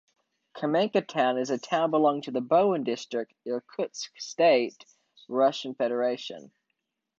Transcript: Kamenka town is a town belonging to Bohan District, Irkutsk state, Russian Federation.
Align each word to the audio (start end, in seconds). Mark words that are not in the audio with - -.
Kamenka 0.55 1.07
town 1.07 1.37
is 1.37 1.51
a 1.51 1.59
town 1.59 1.91
belonging 1.91 2.23
to 2.33 2.41
Bohan 2.41 2.83
District, 2.83 3.31
Irkutsk 3.45 4.19
state, 4.19 4.83
Russian 5.29 5.75
Federation. 5.75 6.51